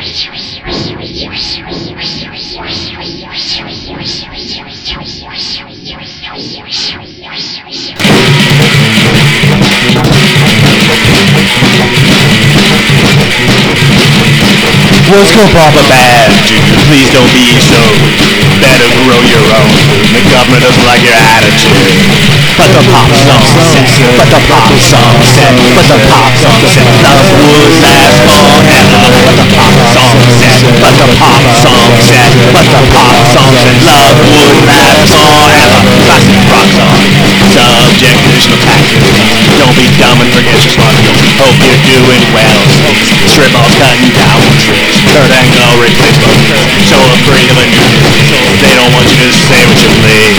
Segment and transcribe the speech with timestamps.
[0.00, 0.16] What's
[15.36, 16.32] going Papa Bad?
[16.48, 17.76] Dude, please don't be so.
[18.56, 19.68] Better grow your own.
[20.16, 21.76] The government doesn't like your attitude.
[22.56, 23.84] But the pop song said,
[24.16, 26.88] but the pop song said, but the pop song said,
[30.98, 35.80] the pop song said, but the pop song said, love would last forever.
[36.06, 36.98] Classic rock song.
[37.50, 39.06] Subject additional taxes.
[39.60, 40.96] Don't be dumb and forget your smart
[41.40, 42.60] Hope you're doing well.
[43.28, 44.40] Strip balls cutting down.
[45.10, 46.40] Kurt Angle replacement.
[46.80, 50.36] Show a freedom and so They don't want you to say what you believe.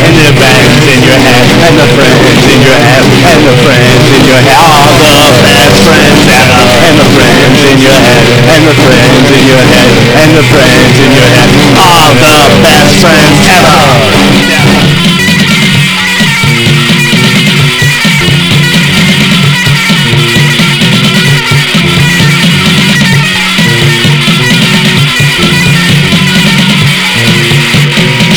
[0.00, 4.06] And the bands in your head, and the friends in your head, and the friends
[4.16, 4.56] in your head.
[4.56, 6.62] All the best friends ever.
[6.86, 10.96] And the friends in your head, and the friends in your head, and the friends
[10.98, 11.79] in your head.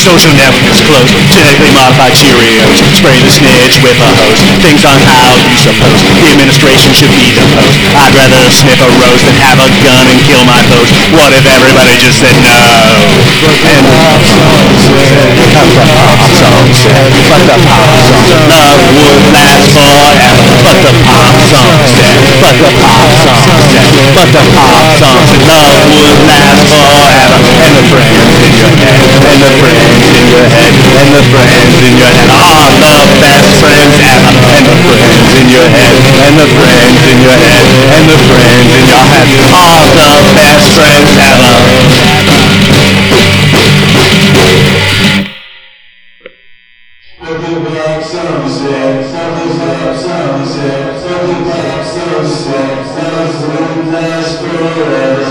[0.04, 2.76] Social networks close, genetically modified Cheerios.
[2.92, 4.44] Spray the snitch with a hose.
[4.60, 7.80] Things on how you suppose the administration should be deposed.
[7.96, 10.92] I'd rather sniff a rose than have a gun and kill my foes.
[11.16, 12.52] What if everybody just said no?
[13.64, 18.44] And the pop song said, but the pop song said, but the pop song said,
[18.52, 20.44] love would last forever.
[20.68, 23.40] But the pop song said, but the pop song
[23.72, 23.88] said,
[24.20, 27.40] but the pop song said, love would last forever.
[27.64, 28.23] And the friends
[31.84, 36.34] in your head are the best friends ever and the friends in your head and
[36.40, 41.12] the friends in your head and the friends in your head are the best friends
[41.20, 41.56] ever
[47.24, 55.23] Something about sunset, something about sunset, something about sunset, sunset, last forever.